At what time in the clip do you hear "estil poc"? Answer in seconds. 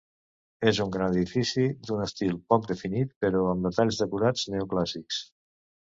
2.07-2.65